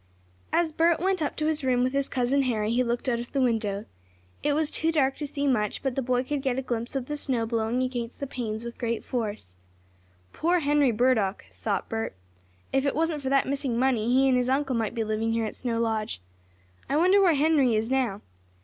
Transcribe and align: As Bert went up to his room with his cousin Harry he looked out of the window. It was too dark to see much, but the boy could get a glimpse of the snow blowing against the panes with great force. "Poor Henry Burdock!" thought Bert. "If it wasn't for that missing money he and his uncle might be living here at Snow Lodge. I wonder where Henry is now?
As 0.51 0.71
Bert 0.71 0.99
went 0.99 1.21
up 1.21 1.35
to 1.35 1.45
his 1.45 1.63
room 1.63 1.83
with 1.83 1.93
his 1.93 2.09
cousin 2.09 2.41
Harry 2.41 2.71
he 2.73 2.83
looked 2.83 3.07
out 3.07 3.19
of 3.19 3.33
the 3.33 3.39
window. 3.39 3.85
It 4.41 4.53
was 4.53 4.71
too 4.71 4.91
dark 4.91 5.15
to 5.17 5.27
see 5.27 5.45
much, 5.45 5.83
but 5.83 5.93
the 5.93 6.01
boy 6.01 6.23
could 6.23 6.41
get 6.41 6.57
a 6.57 6.63
glimpse 6.63 6.95
of 6.95 7.05
the 7.05 7.15
snow 7.15 7.45
blowing 7.45 7.83
against 7.83 8.19
the 8.19 8.25
panes 8.25 8.63
with 8.63 8.79
great 8.79 9.05
force. 9.05 9.57
"Poor 10.33 10.61
Henry 10.61 10.89
Burdock!" 10.89 11.45
thought 11.51 11.87
Bert. 11.87 12.15
"If 12.73 12.83
it 12.87 12.95
wasn't 12.95 13.21
for 13.21 13.29
that 13.29 13.47
missing 13.47 13.77
money 13.77 14.11
he 14.11 14.27
and 14.27 14.39
his 14.39 14.49
uncle 14.49 14.75
might 14.75 14.95
be 14.95 15.03
living 15.03 15.33
here 15.33 15.45
at 15.45 15.55
Snow 15.55 15.79
Lodge. 15.79 16.19
I 16.89 16.97
wonder 16.97 17.21
where 17.21 17.35
Henry 17.35 17.75
is 17.75 17.91
now? 17.91 18.21